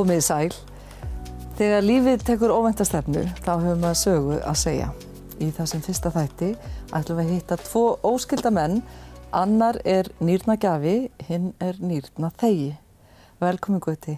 [0.00, 0.54] Komið í sæl.
[1.58, 4.86] Þegar lífið tekur óvendastefnu þá höfum við sögu að segja.
[5.44, 6.48] Í þessum fyrsta þætti
[6.96, 8.78] ætlum við að hitta tvo óskilda menn.
[9.36, 10.94] Annar er nýrnagjafi,
[11.28, 12.70] hinn er nýrnaþegi.
[13.44, 14.16] Velkomin Guði.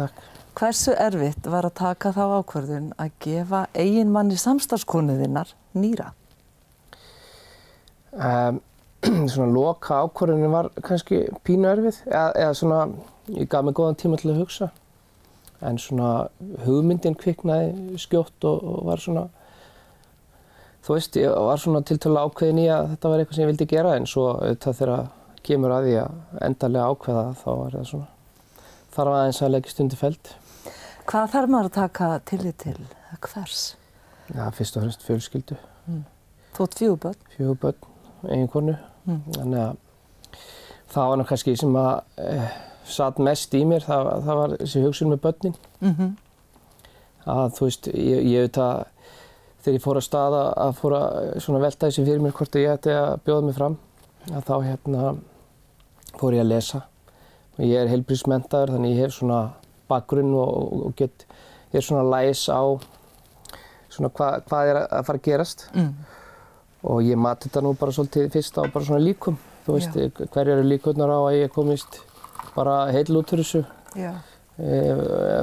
[0.00, 0.18] Takk.
[0.58, 6.10] Hversu erfitt var að taka þá ákvörðun að gefa eiginmanni samstarfskonuðinnar nýra?
[8.18, 8.58] Um,
[9.30, 12.84] svona loka ákvörðunin var kannski pínu erfið eða, eða svona,
[13.38, 14.72] ég gaf mig góðan tíma til að hugsa
[15.62, 16.10] en svona
[16.64, 19.26] hugmyndin kviknaði skjótt og, og var svona
[20.84, 23.66] þú veist, ég var svona tiltölu ákveðin í að þetta var eitthvað sem ég vildi
[23.74, 25.02] gera en svo auðvitað þegar
[25.46, 28.08] kemur að því að endarlega ákveða þá var það svona
[28.96, 30.32] þarf aðeins að leggja stundi feld
[31.10, 32.76] Hvað þarf maður að taka tillit til?
[33.24, 33.60] Hvers?
[34.30, 35.56] Já, fyrst og fremst fjölskyldu
[35.90, 36.02] Mm.
[36.60, 37.16] Ert fjöguböld?
[37.34, 37.78] fjögur börn,
[38.28, 38.74] eigin konu
[39.08, 39.22] Mm.
[39.32, 39.76] þannig að
[40.92, 42.50] það var nú kannski sem að eh,
[42.90, 46.10] satt mest í mér, það, það var þessi hugsun með börnin Mm -hmm.
[47.26, 48.84] að þú veist, ég, auðvitað
[49.60, 52.70] þegar ég fór að staða að fór að svona velta þessi fyrir mér hvort ég
[52.72, 53.76] ætti að bjóða mig fram
[54.32, 55.16] að þá hérna
[56.20, 56.82] fór ég að lesa
[57.58, 59.50] og ég er heilbríðsmentaður þannig ég hef svona
[59.88, 61.26] bakgrunn og, og, og get,
[61.72, 62.62] ég er svona læs á
[63.90, 65.94] svona hva, hvað er að fara að gerast Mm.
[66.84, 70.08] og ég mati þetta nú bara svolítið fyrst á bara svona líkum þú veist, Já.
[70.32, 72.00] hverjar eru líkurnar á að ég komist
[72.56, 73.64] bara heil út úr þessu.
[73.96, 74.80] E,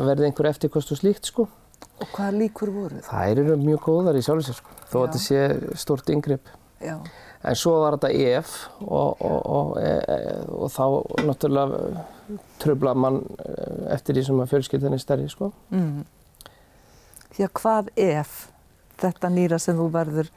[0.08, 1.48] verði einhver eftirkost og slíkt sko.
[1.98, 3.02] Og hvaða líkur voru?
[3.06, 3.32] Það?
[3.34, 4.76] eru mjög góðar í sjálfssér sko.
[4.88, 6.54] Þó að þetta sé stort yngripp
[7.48, 10.84] en svo var þetta EF og, og, og, e, e, og þá
[11.28, 12.04] náttúrulega
[12.62, 13.56] tröfla mann e,
[13.96, 15.52] eftir því sem að fjölskyldan er stærri sko.
[15.74, 16.04] Mm.
[17.36, 18.38] Því að hvað ef
[18.98, 20.32] þetta nýra sem þú verður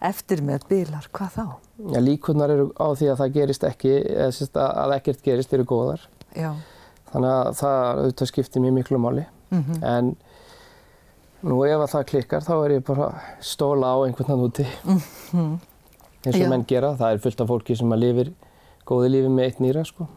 [0.00, 1.46] eftir með bilar, hvað þá?
[1.94, 6.04] ja, líkurnar eru á því að það gerist ekki eða að, ekkert gerist eru góðar
[6.36, 6.52] Já.
[7.12, 10.16] þannig að það auðvitað skiptir mjög miklu máli Mm En
[11.42, 13.08] nú ef að það klikkar þá er ég bara
[13.44, 15.58] stóla á einhvern annan úti -hmm.
[16.26, 16.48] eins og Já.
[16.48, 16.96] menn gera.
[16.96, 18.32] Það er fullt af fólki sem að lifir
[18.86, 20.08] góði lífi með eitt nýra sko.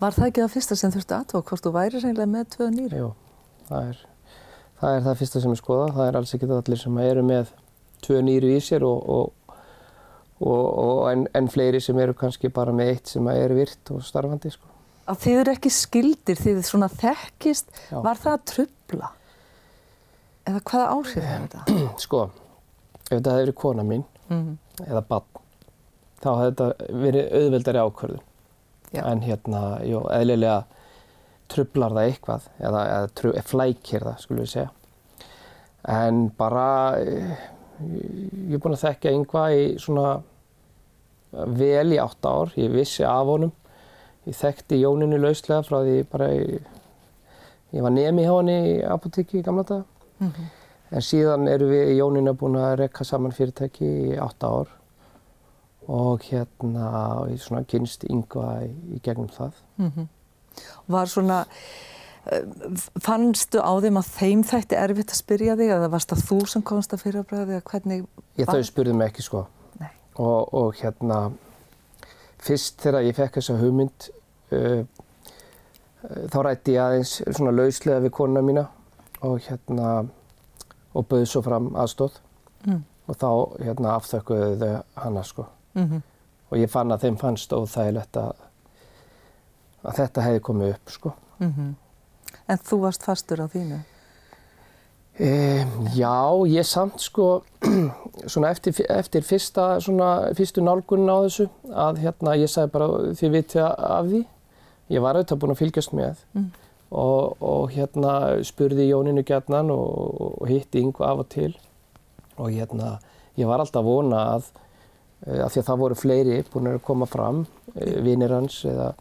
[0.00, 2.96] Var það ekki það fyrsta sem þurfti aðtóa hvort þú væri reynilega með tvö nýra?
[2.96, 3.14] Jú,
[3.68, 3.98] það er,
[4.80, 5.92] það er það fyrsta sem ég skoða.
[5.94, 7.46] Það er alls ekki allir sem eru með
[8.04, 9.56] tvö nýru í sér og, og,
[10.44, 14.02] og, og en, en fleiri sem eru kannski bara með eitt sem eru virt og
[14.06, 14.70] starfandi sko.
[15.10, 17.98] Að þið eru ekki skildir, þið svona þekkist, Já.
[18.04, 19.10] var það að trubla?
[20.48, 21.78] Eða hvaða áhrif hefur þetta?
[22.04, 22.20] Sko,
[23.04, 24.54] ef þetta hefði verið kona mín Mm.
[24.88, 25.26] eða bann
[26.24, 28.22] þá hefði þetta verið auðveldari ákvörðun.
[28.94, 29.02] Já.
[29.10, 30.54] En hérna, jú, eðlilega
[31.52, 34.70] trublar það eitthvað eða, eða flækir það, skulum við segja.
[35.92, 36.64] En bara,
[37.04, 37.36] eh,
[37.80, 40.08] ég er búinn að þekkja yngva í svona
[41.58, 42.52] vel í átta ár.
[42.58, 43.52] Ég vissi af honum.
[44.24, 46.60] Ég þekkti Jóninu lauslega frá því bara í,
[47.74, 49.84] ég var nemi hjá henni í apotekki í gamla daga.
[50.18, 50.52] Mm -hmm.
[50.94, 54.68] En síðan eru við í Jónina búin að rekka saman fyrirtæki í átta ár
[55.88, 59.52] og hérna og ég svona kynst yngva í, í gegnum það.
[59.76, 60.08] Mhm.
[60.86, 61.46] Var svona, eh,
[63.04, 66.64] fannstu á þeim að þeim þætti erfitt að spyrja þig eða varst það þú sem
[66.64, 68.06] komst að fyrirbræði eða hvernig?
[68.40, 69.42] Ég þau spurði mig ekki sko
[70.14, 71.18] og, og hérna
[72.44, 74.08] fyrst þegar ég fekk þessa hugmynd
[74.54, 78.66] uh, uh, þá rætti ég aðeins svona lauslega við konuna mína
[79.24, 79.92] og hérna
[80.94, 82.20] og bauð svo fram aðstóð
[82.64, 82.78] Mm.
[83.12, 83.28] og þá
[83.60, 85.42] hérna afþökkuðu þau hana sko
[85.76, 85.98] Mm
[86.54, 88.32] og ég fann að þeim fannst óþægilegt að,
[89.82, 91.12] að þetta hefði komið upp sko.
[91.42, 91.72] Mhm.
[92.48, 93.80] En þú varst fastur á þínu?
[95.14, 95.28] E,
[95.94, 96.16] já,
[96.50, 97.44] ég samt sko
[98.32, 103.36] svona eftir, eftir fyrsta, svona, fyrstu nálgunin á þessu að hérna ég sagði bara þið
[103.36, 104.22] vitið af því.
[104.92, 106.50] Ég var auðvitað búinn að fylgjast með Mm.
[106.90, 111.54] og, og hérna spurði Jóninu gætnan og, og hitti yngva af og til
[112.36, 112.98] og hérna
[113.38, 114.50] ég var alltaf vona að
[115.26, 118.92] eh, af því að það voru fleiri búin að koma fram, eh, vinir hans eða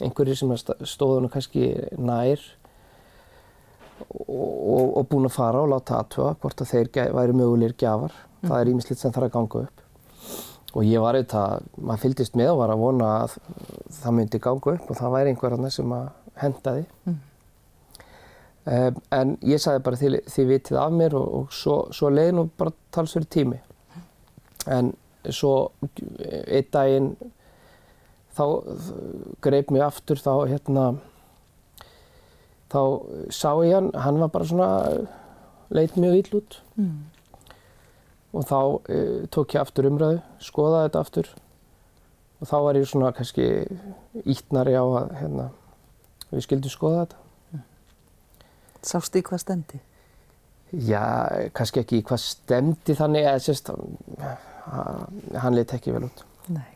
[0.00, 2.42] einhverjir sem stóðu nú kannski nær
[4.08, 8.16] og, og, og búin að fara og láta aðtöða hvort að þeir væri mögulegir gjafar.
[8.40, 9.82] Það er ímislegt sem þarf að ganga upp.
[10.70, 13.34] Og ég var auðvitað, maður fylgdist með og var að vona að
[13.96, 16.06] það myndi ganga upp og það væri einhver annað sem að
[16.40, 16.86] henda því.
[17.08, 17.18] Mm.
[18.70, 22.36] Um, en ég sagði bara þið, þið vitið af mér og, og svo, svo leiði
[22.36, 23.60] nú bara talsverið tími.
[24.70, 24.92] En
[25.34, 27.10] svo einn daginn
[28.36, 28.44] þá
[29.42, 30.84] greip mig aftur þá hérna
[32.70, 32.80] þá
[33.34, 34.68] sá ég hann, hann var bara svona
[35.74, 37.04] leit mjög ill út Mm.
[38.32, 41.28] og þá uh, tók ég aftur umræðu, skoðaði þetta aftur
[42.40, 43.46] og þá var ég svona kannski
[44.24, 45.48] ítnari á að hérna,
[46.30, 47.18] við skildum skoða þetta.
[48.80, 49.80] Sástu í hvað stemdi?
[50.72, 51.02] Já,
[51.52, 53.68] kannski ekki í hvað stemdi þannig eða sérst,
[55.42, 56.24] hann leitt ekki vel út.
[56.48, 56.70] Nei.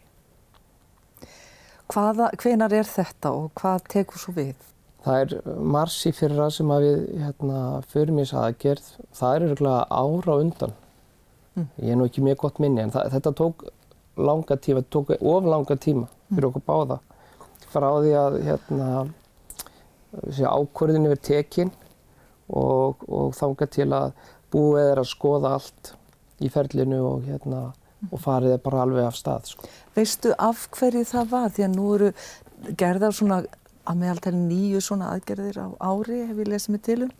[1.94, 4.54] Hvaða, hvenar er þetta og hvað tekur svo við?
[5.04, 7.60] Það er mars í fyrra sem að við hérna,
[7.92, 8.90] förum í þess aðgerð.
[9.18, 10.76] Það er örgulega ára undan.
[11.54, 11.66] Mm.
[11.76, 13.66] Ég er nú ekki mjög gott minni en það, þetta tók
[14.16, 16.98] langa tíma, þetta tók of langa tíma fyrir okkur báða.
[17.74, 18.88] Frá því að hérna,
[20.24, 21.72] ákvörðinu verið tekinn
[22.48, 24.12] og, og þánga til að
[24.54, 25.92] búið er að skoða allt
[26.44, 27.66] í ferlinu og, hérna,
[28.10, 29.52] og farið er bara alveg af stað.
[29.52, 29.70] Sko.
[29.96, 31.52] Veistu af hverju það var?
[31.54, 32.10] Því að nú eru
[32.80, 33.42] gerðar svona
[33.84, 37.12] að meðaltæli nýju svona aðgerðir á ári hef ég lesið mig til um.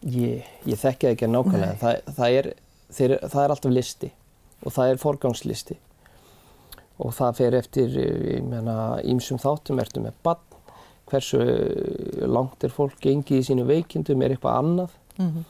[0.00, 1.78] Ég, ég þekki það ekki að nákvæmlega.
[1.80, 2.50] Það, það, er,
[2.96, 4.12] þeir, það er alltaf listi
[4.60, 5.78] og það er forgangslisti.
[7.00, 7.98] Og það fer eftir,
[9.08, 9.80] ímsum þáttum.
[9.80, 10.46] Ertu með bann
[11.10, 11.40] hversu
[12.30, 14.94] langt er fólk gengið í sínu veikindum, er eitthvað annað?
[15.16, 15.44] Mm -hmm.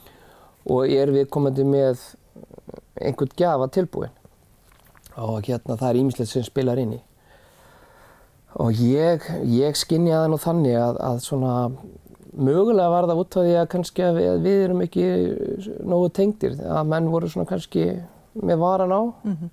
[0.72, 2.00] og er við komandi með
[3.00, 4.10] einhvern gafa tilbúin
[5.16, 7.00] og hérna það er ímislegt sem spilar inn í
[8.58, 11.54] og ég, ég skinnja það nú þannig að, að svona
[12.30, 15.06] mögulega var það út af því að kannski að við, við erum ekki
[15.86, 17.86] nógu tengdir að menn voru svona kannski
[18.40, 19.50] með varan á mm -hmm.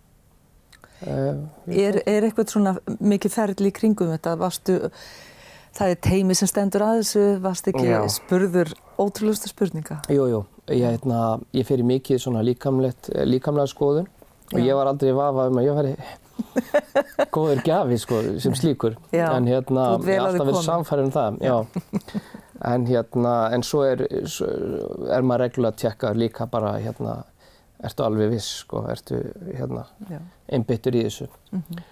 [1.08, 1.36] uh,
[1.86, 4.92] er, er eitthvað svona mikið ferli í kringum þetta varstu
[5.78, 8.00] það er teimi sem stendur að þessu, varst ekki Já.
[8.10, 10.02] spurður ótrúlustu spurninga?
[10.10, 14.08] Jú, jú, ég, hérna, ég fer í mikið svona líkamlega skoðun
[14.54, 15.96] og ég var aldrei vafa um að ég væri
[17.36, 19.30] góður gafi sko, sem slíkur Já.
[19.36, 21.58] en hérna, ég har alltaf verið samfærið um það Já.
[22.72, 24.48] en hérna, en svo er, svo
[25.14, 27.18] er maður reglulega að tjekka líka bara hérna
[27.86, 29.86] ertu alveg viss sko, ertu hérna
[30.50, 31.84] einbyttur í þessu mm -hmm.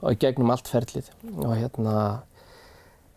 [0.00, 1.96] og gegnum allt ferlið og hérna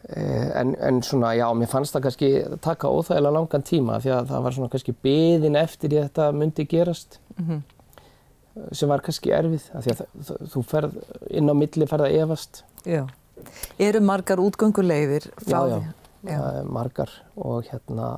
[0.09, 4.25] Eh, en, en svona, já, mér fannst það kannski taka óþægilega langan tíma því að
[4.33, 7.61] það var svona kannski byðin eftir ég þetta myndi gerast mm -hmm.
[8.75, 10.99] Sem var kannski erfið því að þú ferð
[11.31, 12.63] inn á milli ferð að evast.
[12.85, 13.03] Já.
[13.81, 15.79] Eru margar útgöngulegðir frá því?
[16.23, 18.11] Já, já, margar og hérna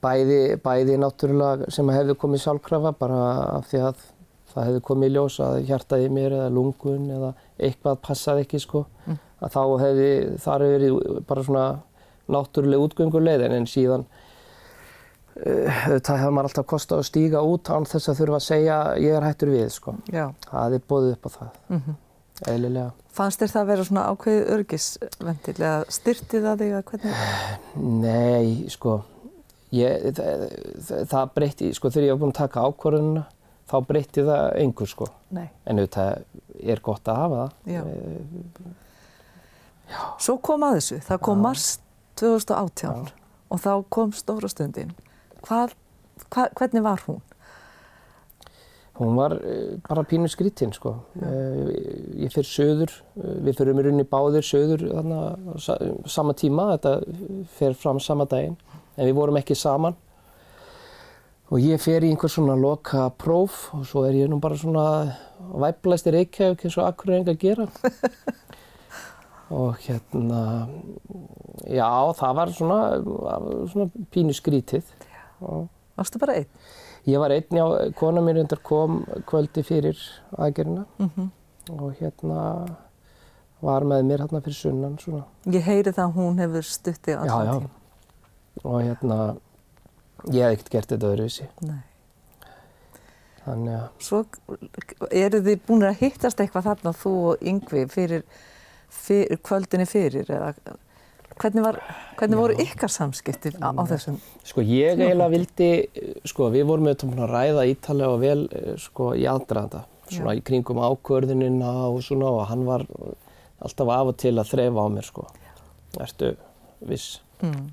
[0.00, 3.24] bæði, bæði náttúrulega sem hefðu komið sjálfkrafa bara
[3.58, 4.06] af því að
[4.50, 8.86] það hefðu komið í ljós að hjartaði mér eða lungun eða eitthvað passaði ekki sko.
[9.06, 10.10] Mm að þá hefði
[10.40, 11.66] þar hefði verið bara svona
[12.30, 14.06] náttúrulega útgönguleið en síðan
[15.40, 19.16] það hefði maður alltaf kostið að stíga út án þess að þurfa að segja ég
[19.16, 19.94] er hættur við sko.
[20.12, 20.24] Já.
[20.48, 21.98] Það er bóðið upp á það, mm -hmm.
[22.54, 22.90] eðlilega.
[23.20, 27.14] Fannst þér það að vera svona ákveðið örgisventil eða styrti það þig að hvernig?
[27.76, 29.00] Nei, sko,
[29.70, 33.24] ég, það, það breytti, sko þegar ég var búinn að taka ákvörðununa
[33.70, 35.08] þá breytti það einhver sko.
[35.30, 35.48] Nei.
[35.64, 36.22] En auðvitað
[36.60, 37.52] er gott að hafa það.
[37.74, 37.82] Já.
[37.86, 38.78] Eh,
[39.90, 40.02] Já.
[40.22, 41.42] Svo kom að þessu, það kom Já.
[41.42, 41.68] mars
[42.20, 43.12] 2018 Já.
[43.50, 44.92] og þá kom stóra stundin.
[45.46, 45.74] Hvað,
[46.28, 47.20] hvað, hvernig var hún?
[49.00, 50.92] Hún var uh, bara pínu skrítinn sko.
[51.16, 51.70] Uh,
[52.20, 54.84] ég fyrir söður, uh, við fyrir um í rauninni báðir söður
[56.10, 56.94] sama tíma, þetta
[57.56, 58.58] fyrir fram sama daginn,
[58.96, 59.96] en við vorum ekki saman.
[61.50, 64.84] Og ég fer í einhver svona loka próf og svo er ég nú bara svona
[65.64, 67.66] væplæst í Reykjavík eins og akkur er enga að gera.
[69.50, 70.68] og hérna
[71.66, 72.80] já það var svona,
[73.72, 74.86] svona pínu skrítið
[75.40, 76.48] Varstu bara einn?
[77.08, 77.64] Ég var einn, já,
[77.96, 79.98] kona mér undar kom kvöldi fyrir
[80.36, 81.28] aðgerina mm -hmm.
[81.80, 82.40] og hérna
[83.60, 85.24] var með mér hérna fyrir sunnan svona.
[85.46, 87.60] Ég heyri það að hún hefur stuttið alltaf tíma.
[87.60, 89.36] Já, já, og hérna
[90.32, 91.48] ég hef ekkert gert þetta öðruvísi.
[91.60, 91.82] Nei.
[93.44, 93.88] Þannig að...
[93.98, 94.24] Svo
[95.10, 98.24] eru þið búin að hittast eitthvað þarna þú og Yngvi fyrir
[98.90, 100.54] fyr, kvöldinni fyrir eða
[101.40, 101.78] hvernig, var,
[102.18, 104.18] hvernig voru ykkar samskiptir á, á þessum?
[104.46, 105.70] Sko ég eiginlega vildi,
[106.28, 110.40] sko við vorum auðvitað að ræða ítalega og vel sko í aðdraðanda, svona Já.
[110.40, 112.86] í kringum ákvörðunina og svona og hann var
[113.60, 115.26] alltaf af og til að þrefa á mér sko,
[116.00, 116.34] ertu
[116.88, 117.20] viss.
[117.44, 117.70] Mm.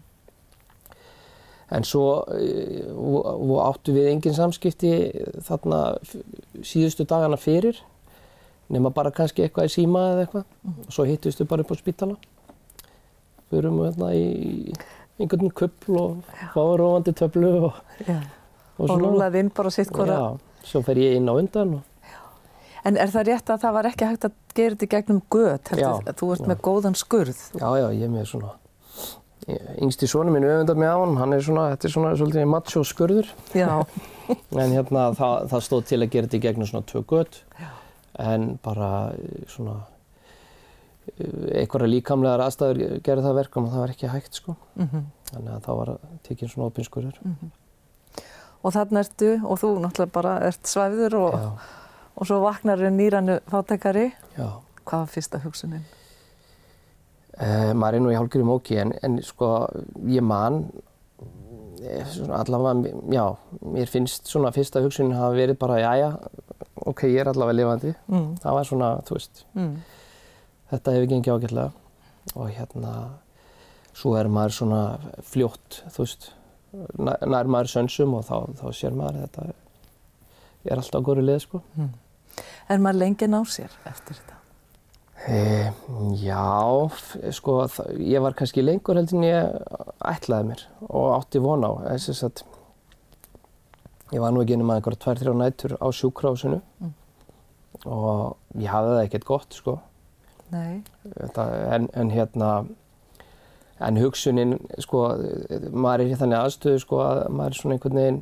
[1.75, 4.91] En svo uh, áttu við engin samskipti
[5.43, 5.97] þarna
[6.63, 7.81] síðustu dagana fyrir
[8.71, 11.77] nema bara kannski eitthvað í síma eða eitthvað mm og svo hittustu bara upp á
[11.79, 12.15] spítala
[13.51, 14.73] fyrum við hérna í
[15.17, 17.77] einhvern köpl og fáið róandi töflu og,
[18.07, 20.25] og, og rúlaði inn bara sitt hvora Já,
[20.71, 21.93] svo fer ég inn á undan og...
[22.87, 26.13] En er það rétt að það var ekki hægt að gera þetta gegnum gött, heldur
[26.19, 26.29] þú?
[26.35, 27.41] Ert með góðan skurð?
[27.57, 28.53] Já, já, ég er með svona
[29.47, 32.83] yngsti sónu mín öfundar með á hann, hann er svona, þetta er svona svolítið macho
[32.83, 33.29] skurður.
[34.59, 37.37] En hérna það, það stóð til að gera þetta gegnum svona tvö gött
[38.19, 38.89] en bara
[39.47, 39.77] svona
[41.17, 44.57] einhverja líkamlegar aðstæður gerði það verkum og það var ekki hægt sko.
[44.79, 45.89] Mm Þannig að þá var
[46.23, 47.17] tekinn svona opinskurður.
[48.63, 51.35] Og þarna ertu og þú náttúrulega bara ert svæfður og,
[52.15, 54.11] og svo vaknar nýranu fátækari.
[54.37, 54.47] já.
[54.87, 55.83] Hvað var fyrsta hugsunin?
[57.37, 59.49] Uh, maður er nú í hálfgerðu móki en, en sko
[60.07, 60.61] ég man
[61.83, 63.25] eh, allavega, já,
[63.61, 66.07] mér finnst svona fyrsta hugsunin hafa verið bara jæja,
[66.87, 67.93] ok, ég er allavega lifandi.
[68.07, 68.31] Mm.
[68.41, 69.75] Það var svona, þú veist, Mm.
[70.71, 71.69] Þetta hefur gengið ágætlega
[72.36, 72.93] og hérna,
[73.95, 74.81] svo er maður svona
[75.25, 76.31] fljótt, þú veist,
[77.00, 79.45] nær, maður sönsum og þá, þá sér maður að þetta
[80.67, 81.62] er alltaf góður leið, sko.
[81.77, 81.93] Mm.
[82.67, 84.33] Er maður lengi að ná sér eftir þetta?
[85.27, 85.71] E,
[86.21, 86.43] já,
[87.33, 87.55] sko,
[88.03, 89.55] ég var kannski lengur heldur en ég
[90.12, 91.71] ætlaði mér og átti von á.
[91.95, 92.43] Þess að
[94.13, 96.93] ég var nú ekki einum að einhverja tvær, þrjá nætur á sjúkrásinu Mm.
[97.86, 99.79] og ég hafði það ekkert gott, sko.
[100.53, 100.83] Nei.
[101.07, 102.51] Þetta, en, en hérna,
[103.87, 105.03] en hugsunin, sko,
[105.71, 108.21] maður er í þannig aðstöðu, sko, að maður er svona einhvern veginn,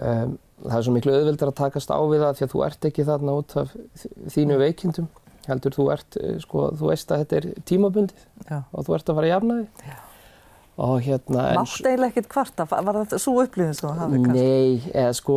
[0.00, 2.88] um, það er svo miklu auðveldar að takast á við það því að þú ert
[2.88, 3.76] ekki þarna út af
[4.32, 5.10] þínu veikindum
[5.48, 8.58] heldur þú ert, eh, sko, þú veist að þetta er tímabundið Já.
[8.72, 9.94] og þú ert að fara að jafna þig.
[10.74, 12.64] Og hérna Mátt eiginlega ekkert kvarta?
[12.66, 14.40] Var það svo upplifin sem þú hafði kannski?
[14.40, 15.36] Nei, eða sko,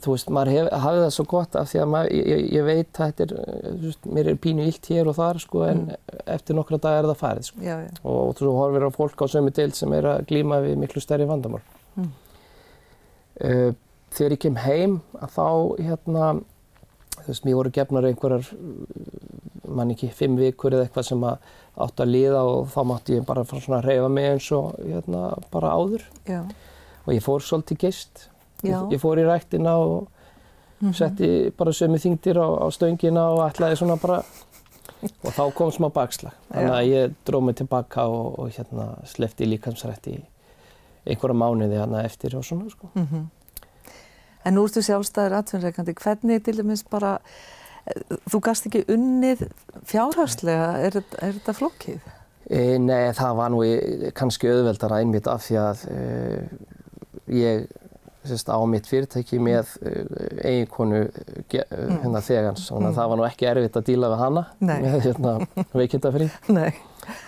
[0.00, 2.88] þú veist, maður hef, hafði það svo gott af því að maður, ég, ég veit
[2.88, 5.82] að þetta er, eh, veist, mér er pínu illt hér og þar, sko, en
[6.24, 7.60] eftir nokkra daga er það farið, sko.
[7.66, 7.92] Já, já.
[8.14, 11.28] Og þú horfir á fólk á sömu deild sem er að glíma við miklu stærri
[11.28, 11.60] vandamál.
[12.00, 12.10] Mm.
[13.40, 13.70] Uh,
[14.16, 15.48] þegar ég kem heim, að þá,
[15.90, 16.32] hérna,
[17.18, 18.48] þú veist, mér voru gefnar einhverjar,
[19.76, 21.38] mann ekki, fimm vikur eða eitthvað sem að
[21.80, 24.74] átt að líða og þá mátti ég bara fara svona að reyfa mig eins og,
[24.84, 25.22] hérna,
[25.52, 26.40] bara áður Já.
[27.06, 28.28] og ég fór svolítið gist.
[28.62, 30.08] Ég, ég fór í ræktina og
[30.80, 30.94] Mhm.
[30.96, 34.22] setti bara sömu þingdir á, á stöngina og ætlaði svona bara
[35.24, 36.32] og þá kom smá bakslag.
[36.52, 40.22] Þannig að ég dróð mig tilbaka og, og hérna slefti líkamsrætti í
[41.06, 42.88] einhverja mánuði hérna eftir og svona sko.
[42.94, 43.28] Mm
[44.44, 47.18] En nú ertu sjálfstæður atvinnreikandi, hvernig til dæmis bara,
[48.30, 49.46] þú gast ekki unnið
[49.90, 52.00] fjárhagslega, er, er þetta flókið?
[52.50, 56.00] E, nei, það var nú í- kannski auðveldara einmitt af því að e,
[57.40, 57.68] ég
[58.26, 59.92] sérst, á mitt fyrirtæki með e,
[60.50, 64.42] eiginkonu e, hérna þegans, þannig að það var nú ekki erfitt að díla við hana
[64.60, 64.76] Nei.
[64.84, 65.34] með hérna
[65.80, 66.26] veikindafrí.
[66.52, 66.72] Nei.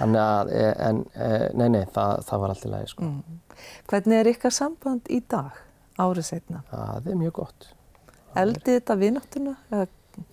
[0.01, 1.31] Þannig að, e, en, e,
[1.63, 3.09] nei, nei, það, það var allt í lagi, sko.
[3.09, 3.39] Mm.
[3.93, 5.63] Hvernig er ykkar samband í dag,
[6.03, 6.61] árið setna?
[6.73, 7.71] Það er mjög gott.
[8.43, 9.55] Eldið þetta vináttuna?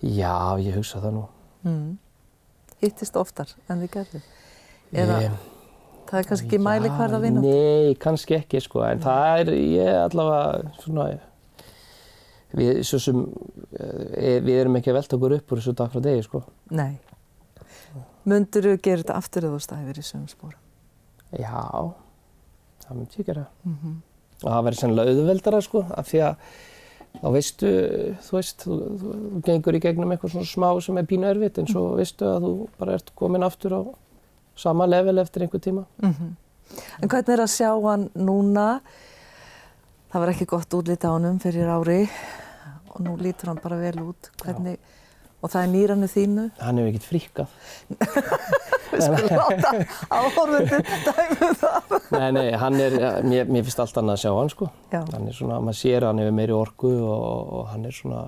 [0.02, 1.24] Já, ég hugsa það nú.
[1.64, 1.98] Mm.
[2.80, 4.20] Hittist oftar en þið gerðu?
[4.92, 5.48] Eða Ég-
[6.10, 7.50] það er kannski ekki mæli hverða vináttu?
[7.50, 11.06] Nei, kannski ekki, sko, en það er, ég allavega, svona,
[12.56, 13.20] við, svo sem,
[13.78, 16.42] e, við erum ekki að velta okkur upp úr þessu dag frá degi, sko.
[16.70, 16.98] Nei.
[18.28, 20.60] Mundur þú gera þetta aftur eða þú stæðir í sögum spórum?
[21.38, 21.94] Já,
[22.84, 23.46] það myndi ég gera.
[23.64, 23.96] Mm -hmm.
[24.42, 26.36] Og það verður sennilega auðveldara, sko, af því að
[27.18, 27.70] þá veistu,
[28.26, 31.58] þú veist, þú, þú, þú gengur í gegnum eitthvað svona smá sem er pínu erfitt,
[31.60, 33.82] en svo veistu að þú bara ert komin aftur á
[34.60, 35.84] sama level eftir einhver tíma.
[37.02, 38.80] En hvernig er að sjá hann núna?
[40.10, 42.00] Það var ekki gott útlita á honum fyrir ári
[42.90, 44.30] og nú lítur hann bara vel út.
[44.42, 44.78] Hvernig,
[45.40, 46.44] og það er nýranu þínu.
[46.60, 47.48] Hann hefur ekkert fríkað.
[48.90, 49.72] Við skulum láta
[50.10, 51.94] áhorfundir dæmu það.
[52.10, 54.70] Nei, nei, hann er, mér, mér finnst allt annað að sjá hann, sko.
[54.92, 55.00] Já.
[55.14, 58.24] Hann er svona, maður sér að hann hefur meiri orku og, og hann er svona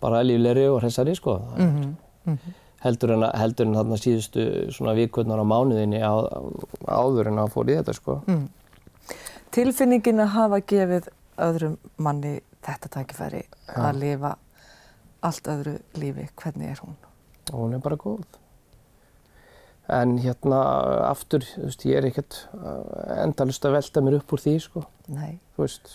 [0.00, 1.36] bara líflegri og hressari, sko.
[1.58, 2.56] Mm -hmm.
[2.80, 6.16] Heldur en, heldur en þarna síðustu svona vikurnar á mánuðinni á,
[6.88, 8.22] áður en hann fór í þetta, sko.
[8.26, 8.48] mm.
[9.50, 13.42] Tilfinningin að hafa gefið öðrum manni þetta tækifæri
[13.76, 14.36] að lifa
[15.26, 16.96] allt öðru lífi, hvernig er hún?
[17.52, 18.22] Hún er bara góð.
[19.90, 20.60] En hérna
[21.08, 22.36] aftur, þú veist, ég er ekkert
[23.24, 24.84] endalust að velta mér upp úr því, sko.
[25.10, 25.40] Nei.
[25.56, 25.90] Þú veist,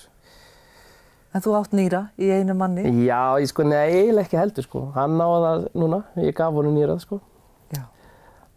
[1.36, 2.84] En þú átt nýra í einu manni?
[3.04, 4.84] já, ég sko, nei, eiginlega ekki heldur, sko.
[4.96, 7.18] Hann náði það núna, ég gaf honum nýrað, sko.
[7.76, 7.82] Já.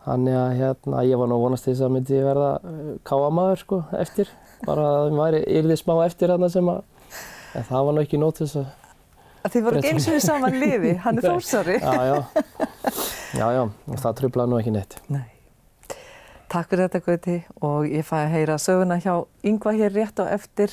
[0.04, 4.30] Þannig að hérna, ég var nú vonast þess að myndi verða uh, káamaður sko eftir.
[4.66, 6.84] Bara að væri yrði smá eftir þarna sem að,
[7.58, 8.70] en það var nú ekki nót þess að,
[9.46, 11.78] Að þið voru eins og við saman liði, hann er þórsari.
[11.78, 12.16] já, já,
[13.38, 14.96] já, já, og það trublaði nú ekki neitt.
[15.14, 15.26] Nei.
[16.48, 17.36] Takk fyrir þetta Gauti
[17.68, 19.12] og ég fæ að heyra söguna hjá
[19.44, 20.72] Yngva hér rétt á eftir.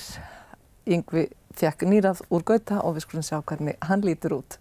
[0.87, 4.57] Yngvi fekk nýrað úr Gauta og við skulum sjá hvernig hann lítur út.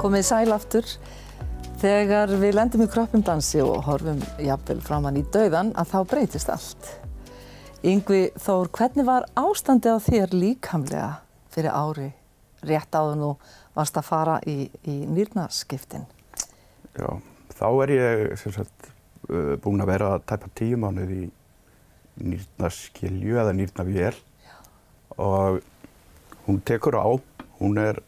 [0.00, 0.86] Komið sæl aftur.
[1.80, 6.50] Þegar við lendum í kroppum dansi og horfum jafnvel framann í dauðan að þá breytist
[6.52, 6.90] allt.
[7.80, 11.08] Yngvi Þór, hvernig var ástandi á þér líkamlega
[11.48, 12.10] fyrir ári
[12.68, 13.30] rétt áður nú
[13.72, 16.04] varst að fara í, í nýrnaskiptin?
[16.98, 17.08] Já,
[17.56, 18.90] þá er ég sem sagt
[19.30, 21.22] uh, búinn að vera að tæpa tíu mánuð í
[22.20, 24.12] nýrnaskilju eða nýrnavél
[25.16, 25.62] og
[26.44, 27.08] hún tekur á,
[27.56, 28.04] hún er,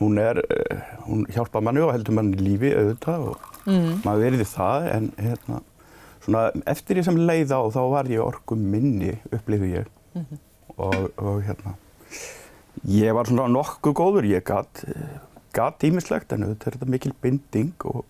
[0.00, 4.00] hún er, uh, hún hjálpa manni og heldur manni lífi auðvitað og Mm.
[4.02, 5.60] maður verði það en hérna,
[6.24, 10.38] svona eftir því sem leið á þá var ég orku minni upplifði ég Mhm.
[10.78, 11.74] og, og hérna
[12.88, 14.82] ég var svona nokkuð góður, ég gat
[15.54, 18.04] gat ímislegt en auðvitað er þetta mikil binding og,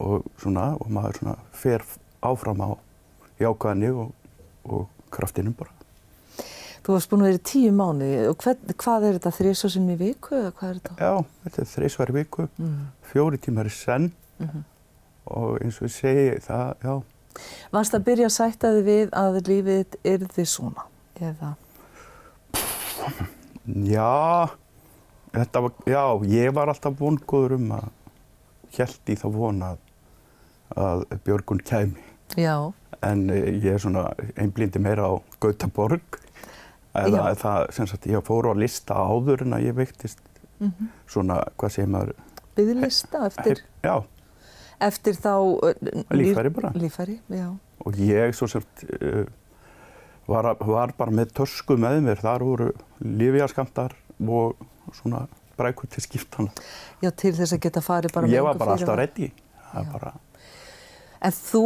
[0.00, 1.80] og svona og maður svona fer
[2.22, 2.70] áfram á
[3.40, 4.12] jákvæðinni og,
[4.68, 5.70] og kraftinum bara.
[6.84, 9.96] Þú varst búin að vera í tíu mánuði og hvern, hvað er þetta þrísvarsin í
[9.96, 10.94] viku eða hvað er þetta?
[11.00, 11.12] Já,
[11.46, 12.86] þetta er þreysvar í viku, Mm.
[13.12, 14.10] fjóri tímar í senn
[14.40, 14.64] Mhm.
[15.26, 17.02] og eins og ég segi það, já,
[17.72, 20.84] Varst að byrja að sætta þig við að lífið þitt yrði svona?
[21.20, 21.56] Eða,
[23.66, 24.48] Já,
[25.34, 27.88] var, já, ég var alltaf vongóður um að
[28.76, 29.78] held í það vona að,
[30.76, 32.02] að Björgun kæmi.
[32.36, 32.72] já,
[33.02, 36.20] En eh, ég er svona einblindi meira á Gautaborg.
[36.94, 37.34] Eða Já.
[37.42, 40.20] það, sem sagt, ég fór á lista áður en að ég veiktist
[40.62, 42.12] mm svona, hvað segir maður?
[42.54, 43.94] byggðlista eftir, Já,
[44.86, 45.32] eftir þá...
[46.14, 46.70] líffæri bara.
[46.78, 47.48] Líffæri, já.
[47.84, 49.24] Og ég svo sagt uh,
[50.30, 52.22] var, var bara með törsku með mér.
[52.22, 52.68] Þar voru
[53.02, 54.54] lífjaskamtar og
[54.94, 55.24] svona
[55.58, 56.54] brækur til skiptana.
[57.02, 59.32] Já, til þess að geta farið bara ég var bara alltaf reddi.
[59.74, 60.14] Bara,
[61.24, 61.60] En þú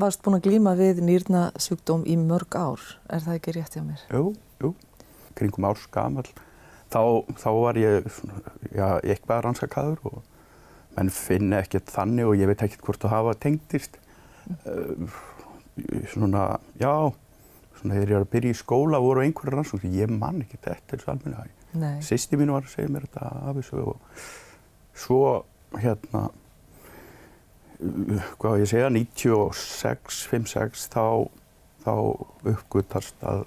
[0.00, 2.80] varst búin að glíma við nýrnasjúkdóm í mörg ár,
[3.12, 4.00] er það ekki rétt hjá mér?
[4.08, 4.30] jú,
[4.62, 4.72] jú,
[5.38, 6.28] kringum árs gamall.
[6.92, 7.02] Þá,
[7.40, 8.08] þá var ég
[8.74, 10.20] já, eitthvað rannsakaður og
[10.96, 13.96] menn finna ekkert þannig og ég veit ekkert hvort það hafa tengdist.
[14.66, 15.08] Uh,
[16.12, 16.92] svona, já,
[17.78, 20.96] svona þegar ég var að byrja í skóla voru einhverja rannsóknir, ég man ekki þetta
[20.96, 21.58] eins og almennilega.
[21.72, 21.96] Nei.
[22.04, 24.24] Sýsti mín var að segja mér þetta af þessu og
[25.02, 25.22] svo
[25.80, 26.26] hérna
[27.80, 31.06] uh, hvað ég segja 96, 56 þá,
[31.86, 31.94] þá
[32.52, 33.46] uppgötast að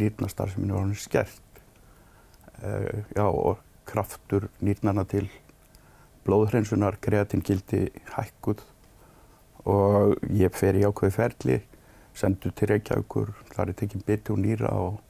[0.00, 1.42] nýrnastarfseminn var hann skert.
[2.62, 5.28] Uh, já og kraftur nýrnana til
[6.26, 8.64] blóðhreinsunar kreatingildi hækkuð
[9.66, 11.58] og ég fer í ákveði ferli
[12.16, 15.02] sendu til Reykjavíkur þar er tekinn biti og nýra og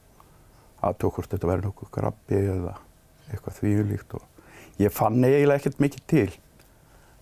[0.85, 2.73] aðtók hvort þetta verður nokkuð grabbi eða
[3.31, 6.27] eitthvað þvíulíkt og ég fann eiginlega ekkert mikið til.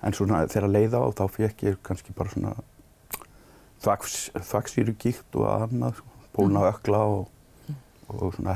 [0.06, 2.56] En svona þegar leiða á þá fekk ég kannski bara svona
[3.84, 6.02] þvaks, þvaksýrugíkt og annað
[6.36, 7.30] bólna ökla og,
[8.10, 8.56] og svona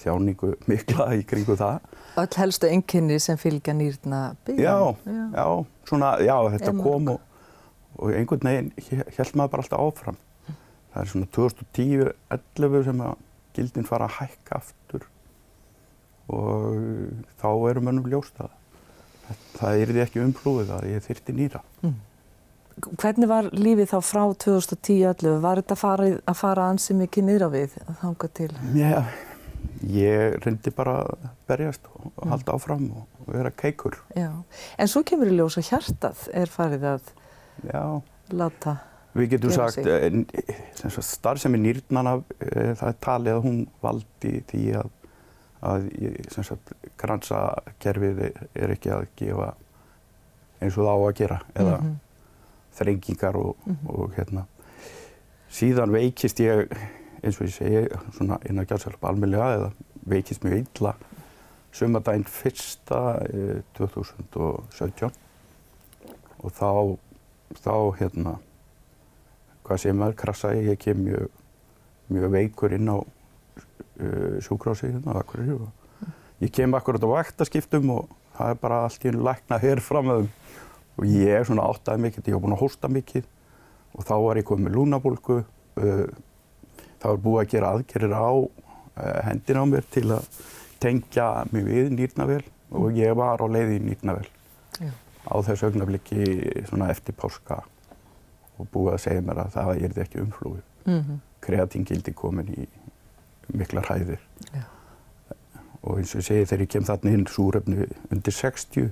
[0.00, 1.80] þjáningu mikla í kringu það
[2.20, 4.70] Öll helstu enginni sem fylgja nýrna byggja.
[4.70, 4.96] Já,
[5.34, 5.46] já,
[5.88, 7.20] svona, já, þetta Em- kom og,
[7.98, 8.70] og einhvern veginn
[9.16, 10.18] held maður bara alltaf áfram.
[10.94, 13.16] Það er svona 2010-11 sem að
[13.58, 15.08] gildin fara að hækka aftur
[16.28, 16.78] og
[17.42, 18.54] þá eru mönnum ljóst að
[19.58, 21.60] það yrði ekki umflúið að ég þyrti nýra.
[22.98, 25.40] Hvernig var lífið þá frá 2010-11?
[25.44, 28.48] Var þetta farið, að fara ansi mikið niður á við að þanga til?
[28.74, 29.04] Já,
[29.94, 34.00] ég reyndi bara að berjast og halda áfram og vera keikur.
[34.16, 34.30] Já.
[34.78, 37.12] En svo kemur í ljós að hjartað er farið að
[37.70, 37.84] Já.
[38.34, 38.76] láta.
[39.14, 40.10] Við getum sagt, eh,
[40.74, 44.88] sem starfsemi nýrnana, e, það er talið að hún valdi því að,
[45.62, 45.84] að
[46.98, 49.52] gransakerfið er- er ekki að gefa
[50.60, 51.94] eins og það á að gera eða Mhm.
[52.74, 53.88] Þrengingar og, Mhm.
[53.88, 54.46] og hérna.
[55.50, 56.68] Síðan veikist ég,
[57.22, 59.72] eins og ég segi, svona innan gæðsælpa almennlega eða
[60.08, 60.94] veikist mjög illa
[61.74, 65.10] sumardaginn fyrsta e, 2017
[66.44, 66.98] og þá,
[67.64, 68.36] þá hérna,
[69.64, 71.28] hvað segir maður, krasa ég, kem mjög,
[72.12, 75.68] mjög veikur inn á uh, sjúkrási hérna Akureyri og
[76.42, 80.10] ég kem akkurat á vaktaskiptum og það er bara allt í einu lækna hér fram
[80.12, 80.26] að
[80.94, 83.26] og ég er svona áttaði mikið, ég var búinn að hósta mikið
[83.94, 85.38] og þá var ég komið með lúnabólgu,
[85.80, 86.06] uh,
[87.02, 90.42] þá var búið að gera aðgerir á uh, hendina á mér til að
[90.82, 92.42] tengja mig við nýrnavel
[92.74, 94.26] og ég var á leið í nýrnavel
[94.80, 94.90] Já.
[95.30, 96.24] á þessu augnablikki
[96.68, 97.62] svona eftir páska
[98.58, 100.66] og búið að segja mér að það yrði ekki umflúið.
[100.86, 102.62] Mm Kreatingildi komin í
[103.52, 104.20] miklar hæðir.
[104.54, 104.62] Já.
[105.82, 108.86] Og eins og ég segi þegar ég kem þarna inn súrefni undir 60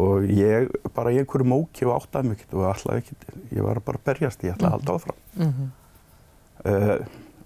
[0.00, 3.80] og ég bara í einhverju móki og áttaði mig ekkert og alltaf ekkert, ég var
[3.84, 5.20] bara að berjast, ég ætlaði að halda áfram.
[5.40, 5.72] Mhm.
[6.64, 6.98] Uh,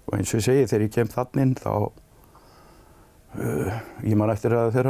[0.07, 1.73] og eins og ég segi þegar ég kem þarna inn þá
[3.35, 3.73] uh,
[4.07, 4.89] ég man eftir að þegar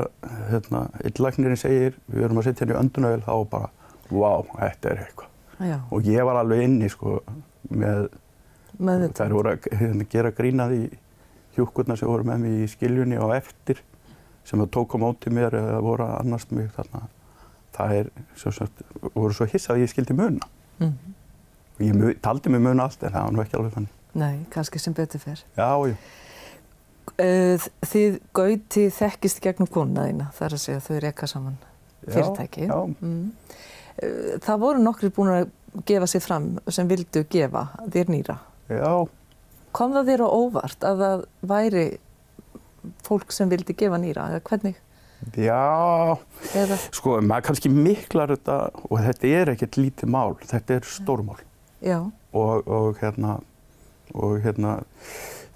[0.51, 3.69] hérna, illæknirinn segir við erum að setja henni öndunauðil þá bara,
[4.12, 5.35] vá, þetta er eitthvað.
[5.59, 5.75] Já.
[5.91, 7.17] og ég var alveg inni sko
[7.67, 8.07] með
[8.79, 9.17] Meðvitund.
[9.17, 10.83] Þær voru að hérna, gera grínað í
[11.57, 13.81] hjúkkurna sem voru með mig í skiljunni á eftir
[14.47, 17.01] sem það tók á móti mér eða voru að annast mig þarna.
[17.79, 18.67] Það er, svo,
[19.15, 20.47] voru svo hissað að ég skildi muna.
[20.79, 20.95] Mm.
[21.79, 23.93] Og ég taldi mig muna allt en það var nú ekki alveg þannig.
[24.19, 25.43] Nei, kannski sem betur fer.
[25.55, 25.95] Já, já.
[27.19, 29.69] Uh, þið gauti þekkist gegnum
[30.35, 32.67] það er að segja þau reyka saman Já, fyrirtæki.
[32.67, 33.31] Já, Mm.
[33.99, 35.49] Uh, það voru nokkri búin að
[35.89, 38.37] gefa sér fram sem vildu gefa þér nýra.
[38.69, 39.07] já,
[39.71, 41.83] Kom það þér á óvart að það væri
[43.05, 44.79] fólk sem vildi gefa nýra, eða hvernig?
[45.36, 46.17] Já.
[46.55, 48.58] Eða, Sko, maður kannski miklar þetta
[48.89, 51.39] og þetta er ekkert lítið mál, þetta er stórmál.
[51.84, 51.99] já,
[52.34, 53.39] og, og hérna
[54.13, 54.77] og hérna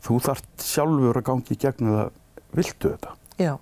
[0.04, 2.12] þú þarft sjálfur að gangi í gegnum það
[2.54, 3.54] viltu þetta já,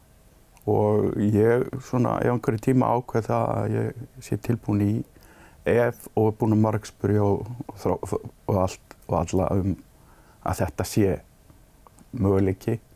[0.68, 4.92] og ég svona í einhverju tíma ákveð það að ég sé tilbúin í
[5.72, 7.48] ef og er búin að margspurja og,
[7.86, 8.14] og,
[8.50, 9.76] og allt og alla um
[10.44, 11.20] að þetta sé
[12.14, 12.91] möguleiki Mm.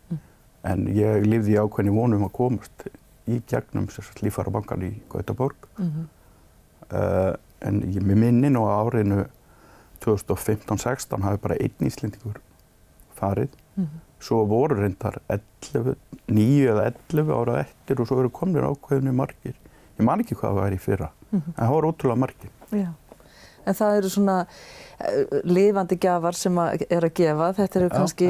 [0.65, 2.87] En ég lifði í ákveðni vonum að komast
[3.27, 3.87] í gegnum
[4.21, 6.05] lífara bankan í Gautaborg mm
[6.93, 7.33] uh,
[7.65, 9.23] en ég með minni nú á árinu
[10.05, 12.41] 2015-16 hafi bara einn Íslendingur
[13.17, 14.01] farið Mhm.
[14.19, 15.95] svo voru reyndar 11,
[16.27, 19.55] 9 eða 11 ára eftir og svo eru komnir ákveðinu margir
[19.99, 21.41] ég man ekki hvað það var í fyrra Mhm.
[21.47, 22.91] en það voru ótrúlega margir já.
[23.65, 27.49] En það eru svona uh, lifandi gjafar sem að er að gefa.
[27.59, 28.29] Þetta eru kannski,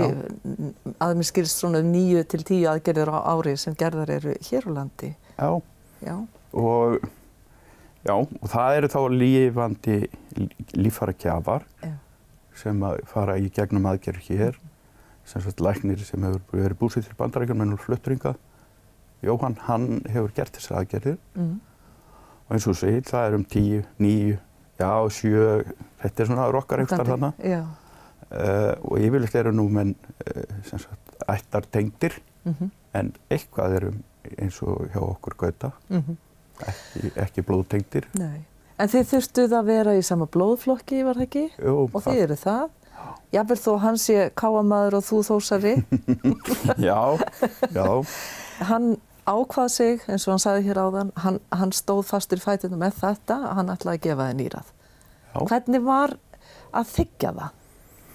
[1.03, 4.69] að mér skilst svona um níu til tíu aðgerðir á ári sem gerðar eru hér
[4.69, 5.11] á landi.
[5.39, 5.49] já,
[6.05, 6.15] Já,
[6.53, 6.99] og,
[8.05, 9.99] já, og það eru þá lífandi
[10.75, 11.93] lífara gjafar já,
[12.55, 14.59] sem að fara í gegnum aðgerð hér.
[15.25, 18.35] Sem sagt læknir sem hefur verið búsið til bandarækjum en flutturinga
[19.25, 21.17] Jóhann, hann hefur gert þessar aðgerðir.
[21.35, 21.55] Mm.
[22.45, 24.35] og eins og þú segir, það er um tíu, níu,
[24.79, 25.63] já, sjö,
[26.03, 31.15] þetta er svona rokkar einhverstar þarna uh, og yfirleitt eru nú menn uh, sem sagt
[31.31, 33.89] ættar tengdir mm en eitthvað eru
[34.39, 38.05] eins og hjá okkur gauta, ekki, ekki blóðtengdir.
[38.15, 38.45] nei.
[38.79, 41.43] En þið þurftuð að vera í sama blóðflokki, var það ekki?
[41.59, 42.63] Jú, Og þið eru það.
[43.35, 45.73] Jafnvel þó hann sé káamaður og þú þósari.
[46.88, 46.99] Já,
[47.75, 47.85] já,
[48.71, 48.89] hann
[49.25, 52.97] ákvað sig, eins og hann sagði hér áðan, hann, hann stóð fastur í fætinu með
[53.01, 54.67] þetta, að hann ætlaði að gefa þið nýrað.
[55.35, 55.39] Já.
[55.49, 56.13] Hvernig var
[56.75, 57.61] að þykja það?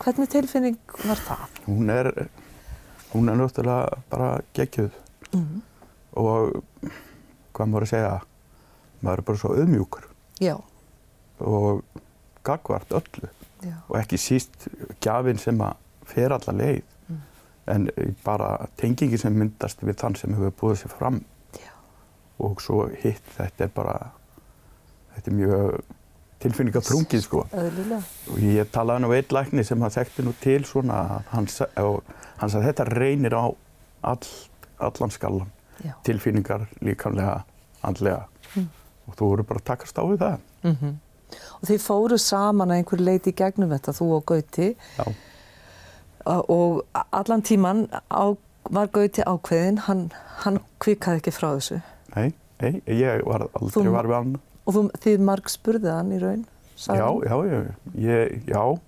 [0.00, 1.58] Hvernig tilfinning var það?
[1.66, 2.10] hún er,
[3.12, 4.90] hún er náttúrulega bara geggjuð
[5.30, 5.60] Mm.
[6.18, 6.56] og
[7.54, 8.14] hvað maður að segja,
[9.04, 10.06] maður er bara svo auðmjúkur
[10.42, 10.56] Já,
[11.38, 11.84] og
[12.42, 13.28] gagvart öllu
[13.62, 14.66] já, og ekki síst
[15.04, 15.76] gjafin sem að
[16.10, 16.82] fer alla leið.
[17.70, 17.88] En
[18.24, 21.20] bara tengingi sem myndast við þann sem hefur búið sér fram
[21.56, 21.70] Já.
[22.38, 23.96] og svo hitt þetta er bara
[25.16, 25.80] þetta er mjög
[26.40, 28.02] tilfinningatrungið sko eðlilega.
[28.32, 31.00] og ég talaði nú einn lækni sem að þekkti nú til svona
[31.34, 31.48] hann,
[32.40, 33.44] hann sagði þetta reynir á
[34.02, 34.30] all,
[34.80, 35.50] allan skallan
[35.84, 35.94] Já.
[36.04, 37.42] tilfinningar líkamlega,
[37.82, 38.66] andlega Mm.
[39.06, 40.98] og þú voru bara að takast á við það Mm
[41.62, 45.04] Og þið fóru saman að einhver leiti í gegnum þetta, þú og Gauti, Já,
[46.26, 48.36] og allan tíman á,
[48.70, 50.10] var Gauti ákveðin, hann,
[50.44, 51.80] hann kvikaði ekki frá þessu.
[52.16, 56.12] nei, nei, ég var aldrei Þú- var við hann Og þú, þið marg spurðið hann
[56.12, 56.46] í raun?
[56.76, 56.94] Já,
[57.26, 58.78] já, já, ég, já.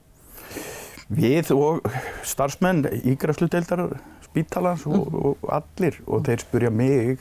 [1.12, 1.82] Við og
[2.24, 5.24] starfsmenn ígræsludeildar spítalans og, Mhm.
[5.24, 7.18] og allir og þeir spurja mig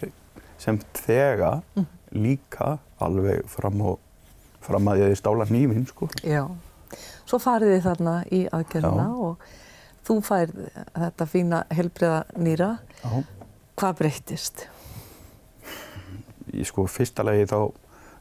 [0.58, 1.86] sem þega Mhm.
[2.14, 4.00] líka alveg fram, og,
[4.62, 6.08] fram að ég stála nýminn sko.
[6.24, 6.48] Já.
[7.26, 9.16] Svo farið þið þarna í aðgerðina Já.
[9.16, 9.38] og
[10.08, 10.62] þú færð
[10.98, 12.70] þetta fína helbriða nýra.
[13.04, 13.24] Já.
[13.82, 14.66] Hvað breyttist?
[16.52, 17.60] Í sko fyrsta lagi þá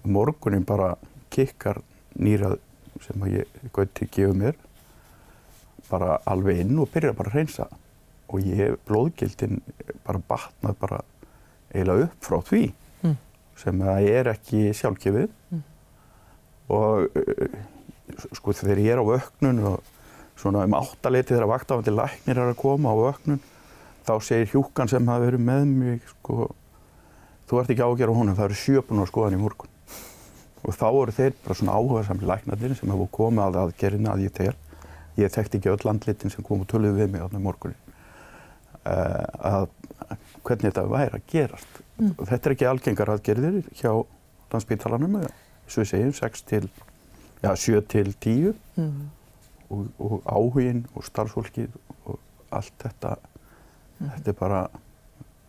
[0.07, 0.93] morgunin bara
[1.35, 1.81] kikkar
[2.21, 2.59] nýrað
[3.05, 4.59] sem að ég gauti gefið mér
[5.91, 7.67] bara alveg inn og byrja bara að reynsa
[8.31, 9.59] og ég blóðgildin
[10.07, 11.01] bara batnað bara
[11.75, 12.63] eiginlega upp frá því
[13.01, 13.17] Mm.
[13.57, 15.63] sem að er ekki sjálfgefið Mm.
[16.69, 17.55] og uh,
[18.37, 19.81] sko þegar ég er á vöknun og
[20.41, 23.43] svona um áttaleiti þegar vaktafandi læknir er að koma á vöknun
[24.07, 26.49] þá segir hjúkan sem hafa verið með mig sko
[27.51, 29.71] þú ert ekki ágjör á honum, það eru sjöpun á skoðan í morgun.
[30.61, 34.25] Og þá eru þeir bara svona áhuga samli læknarnir sem hafa komið að aðgerina að
[34.27, 34.53] ég tel.
[35.19, 37.97] Ég þekkti ekki öll andlitin sem kom og töluðu við mig þarna í morgunin
[38.87, 39.67] uh, að
[40.47, 41.81] hvernig þetta væri að gerast.
[42.01, 42.15] Mm.
[42.17, 43.91] og þetta er ekki algengar aðgerðir hjá
[44.55, 45.19] landspítalanum
[45.69, 46.63] svo ég segjum 6 til
[47.43, 49.11] já, 7 til 10 Mm.
[49.71, 51.69] Og, og áhugin og starfsfólkið
[52.07, 52.19] og
[52.51, 53.17] allt þetta
[54.01, 54.09] Mm.
[54.17, 54.61] þetta er bara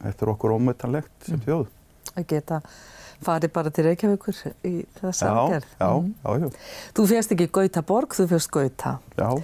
[0.04, 1.46] þetta er okkur ómetanlegt sem Mm.
[1.46, 1.68] þjóð
[2.18, 2.62] Að geta
[3.24, 4.36] farið bara til Reykjavíkur
[4.68, 5.66] í þessa já, aðgerð.
[5.80, 6.14] já, Mm.
[6.26, 6.50] já, já,
[6.94, 9.00] Þú férst ekki Gauta borg, þú férst Gauta.
[9.18, 9.44] já,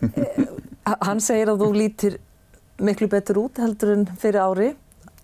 [0.00, 0.46] Eh,
[1.02, 2.16] Hann segir að þú lítir
[2.80, 4.76] miklu betur út heldur en fyrir ári.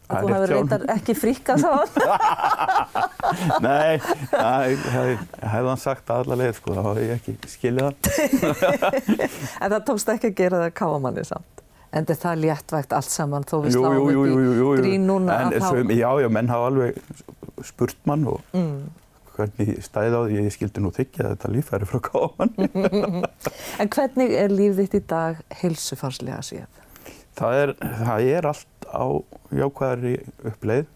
[0.07, 0.51] Að þú hefur honum.
[0.55, 1.89] reyndar ekki fríkað saman.
[3.67, 3.97] Nei,
[4.31, 7.97] það- hef- hefði hann sagt allavega, sko, þá hefði ég ekki skilið hann.
[9.63, 11.65] En það tókst ekki að gera það káamanni samt.
[11.97, 15.65] En þetta er léttvægt allt saman þó við sláum upp í grín núna En að
[15.65, 15.93] þá...
[15.97, 17.03] já, já, menn hafa alveg
[17.65, 18.89] spurt mann og Mm.
[19.37, 22.53] hvernig stæði á því, ég skildi nú þykja þetta lífæri frá káman.
[23.81, 26.67] En hvernig er líf þitt í dag heilsufarslega séð?
[27.37, 27.73] Það er,
[28.07, 29.07] það er allt á
[29.55, 30.87] jákvæðari uppleið.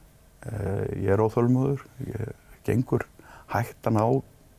[0.46, 2.33] Eh, Ég er óþólmóður, ég
[2.64, 3.07] gengur
[3.53, 4.09] hægtan á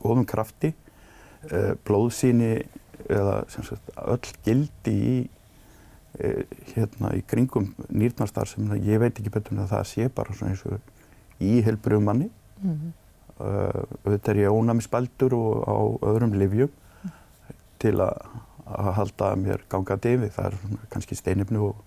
[0.02, 0.74] góðum krafti.
[1.50, 2.66] Eh, Blóðsýni
[3.10, 5.30] eða sagt, öll gildi í,
[6.20, 6.44] eh,
[6.76, 10.52] hérna, í kringum nýrnastar sem ég veit ekki betur en að það sé bara svona
[10.52, 10.80] eins og
[11.40, 12.30] í helbriðum manni.
[12.62, 12.94] Mm.
[13.42, 15.78] Uh, auðvitað er ég ónæmisbældur og á
[16.12, 16.70] öðrum livjum
[17.82, 18.20] til að,
[18.70, 20.30] halda mér gangandi yfir.
[20.36, 21.80] Það er kannski steinifnu og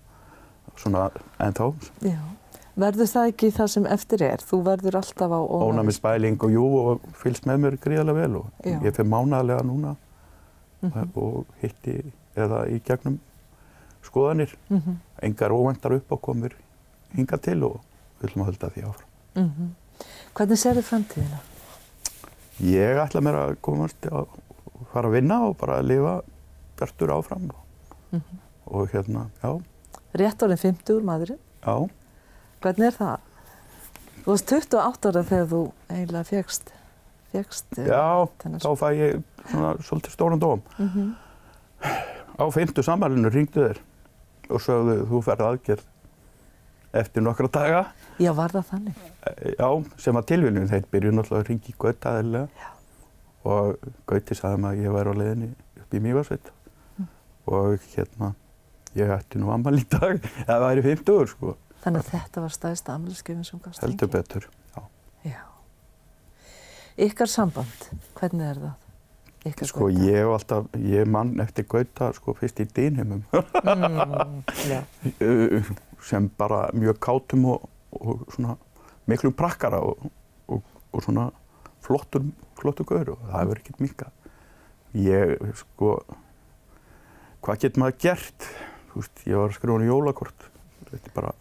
[0.77, 1.09] svona
[1.39, 1.67] ennþá.
[2.01, 2.17] Já.
[2.75, 4.37] Verður það ekki það sem eftir er?
[4.43, 5.69] Þú verður alltaf á ónæmis...
[5.71, 8.79] Ónæmisbæling og jú og fylgst með mér gríðarlega vel og Já.
[8.83, 9.95] ég fyrir mánaðlega núna
[10.81, 11.09] Mhm.
[11.15, 13.15] og hitti eða í gegnum
[14.03, 14.51] skoðanir.
[14.69, 14.97] Mhm.
[15.23, 16.51] Engar óvendar upp á komur
[17.15, 17.79] hinga til og
[18.19, 19.09] við viljum að halda því áfram.
[19.35, 19.69] Mhm.
[20.35, 21.39] Hvernig ser þið framtíðina?
[22.61, 24.27] Ég ætla mér að komast að
[24.93, 26.21] fara að vinna og bara að lifa
[26.77, 27.63] bjartur áfram og,
[28.11, 28.39] Mhm.
[28.67, 29.61] og hérna, já,
[30.15, 31.39] Rétt orðin 50 úr maðurinn.
[31.65, 31.75] já,
[32.61, 33.19] Hvernig er það?
[34.25, 36.71] Þú varst 28 ára þegar þú eiginlega fegst,
[37.33, 40.61] fegst já, þennan þá fæ ég svona svolítið stóran dóm.
[40.79, 41.11] Mm -hmm.
[42.39, 43.79] Á fymtu samalinu ringdu þeir
[44.49, 45.83] og sögðu þú ferð aðgerð
[46.93, 47.85] eftir nokkra daga.
[48.19, 48.95] Já, var það þannig?
[49.27, 52.47] Eh, Já, sem að tilviljun, þeir byrju náttúrulega að ringi í Gauta eðlilega
[53.45, 55.49] og Gauti sagði maður að ég væri á leiðinni
[55.81, 56.51] upp í Mývarsveit
[56.99, 57.07] Mm.
[57.47, 58.33] og hérna,
[58.95, 61.55] ég ætti nú ammal í dag, það væri 50 sko,
[61.85, 64.47] Þannig að þetta var stæðsta amaliskefin sem gafst heldur betur.
[64.73, 64.81] Já.
[65.29, 65.41] Já.
[67.05, 67.83] Ykkar samband,
[68.17, 68.73] hvernig er það?
[69.45, 70.01] Ykkar Sko Gauta?
[70.07, 73.21] ég hef alltaf, ég mann eftir Gauta sko fyrst í dýnheimum
[73.65, 75.61] Mm,
[76.09, 78.55] sem bara mjög kátum og, og svona
[79.09, 80.07] miklu prakkara og,
[80.49, 81.27] og, og svona
[81.85, 82.25] flottur,
[82.57, 84.09] flottur gaur og það hefur ekkert minka.
[84.97, 85.99] Ég sko,
[87.45, 88.49] hvað getur maður gert?
[88.95, 90.45] Þú veist, ég var að skrifa hann jólakort,
[90.87, 91.31] þetta er bara,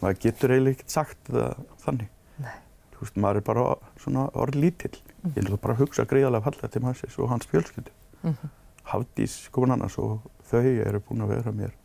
[0.00, 2.08] maður getur eiginlega ekkert sagt það þannig.
[2.42, 2.56] Nei.
[2.94, 3.66] Þú veist, maður er bara
[4.02, 4.96] svona orð lítill.
[4.98, 5.28] Mm.
[5.28, 7.94] Ég er náttúrulega bara að hugsa greiðarlega fallega til maður og hans fjölskyldu.
[8.24, 8.56] Mhm.
[8.88, 11.76] Hafdís komin annars og þau eru búin að vera mér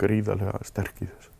[0.00, 1.30] gríðarlega sterk í þessu.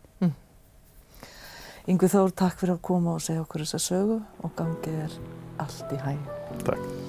[1.85, 5.19] Yngvi Þór, takk fyrir að koma og segja okkur þessa sögu og gangið er
[5.61, 6.31] allt í hæg.
[6.65, 7.04] Takk.